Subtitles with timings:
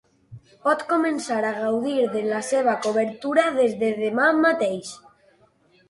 [0.61, 5.01] Pot començar a gaudir de la seva cobertura des de demà mateix.